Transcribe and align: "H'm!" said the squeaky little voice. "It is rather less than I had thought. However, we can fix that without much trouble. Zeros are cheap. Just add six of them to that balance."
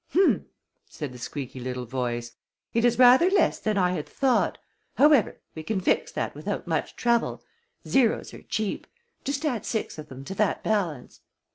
"H'm!" 0.15 0.47
said 0.89 1.11
the 1.11 1.19
squeaky 1.19 1.59
little 1.59 1.85
voice. 1.85 2.31
"It 2.73 2.83
is 2.85 2.97
rather 2.97 3.29
less 3.29 3.59
than 3.59 3.77
I 3.77 3.91
had 3.91 4.09
thought. 4.09 4.57
However, 4.95 5.39
we 5.53 5.61
can 5.61 5.79
fix 5.79 6.11
that 6.13 6.33
without 6.33 6.65
much 6.65 6.95
trouble. 6.95 7.43
Zeros 7.87 8.33
are 8.33 8.41
cheap. 8.41 8.87
Just 9.23 9.45
add 9.45 9.63
six 9.63 9.99
of 9.99 10.09
them 10.09 10.23
to 10.25 10.33
that 10.33 10.63
balance." 10.63 11.19